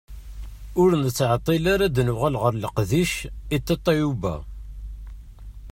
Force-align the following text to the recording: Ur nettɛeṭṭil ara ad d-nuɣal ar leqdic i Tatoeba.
Ur 0.81 0.89
nettɛeṭṭil 0.95 1.65
ara 1.73 1.83
ad 1.87 1.93
d-nuɣal 1.95 2.35
ar 2.47 2.53
leqdic 2.61 3.13
i 3.55 3.57
Tatoeba. 3.65 4.35